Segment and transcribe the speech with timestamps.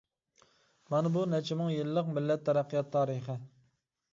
[0.93, 3.37] مانا بۇ نەچچە مىڭ يىللىق مىللەت تەرەققىيات تارىخى.